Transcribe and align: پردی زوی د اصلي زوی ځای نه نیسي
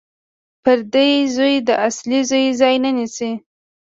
پردی 0.63 1.11
زوی 1.35 1.55
د 1.67 1.69
اصلي 1.87 2.19
زوی 2.29 2.45
ځای 2.59 2.75
نه 2.83 2.91
نیسي 2.97 3.31